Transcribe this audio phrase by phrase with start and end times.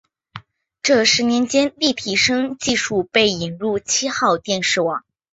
[0.81, 5.03] 这十年间立体声技术被引入七号电视网。